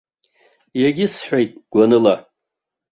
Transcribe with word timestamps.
Иагьысҳәеит 0.81 1.51
гәаныла. 1.71 2.15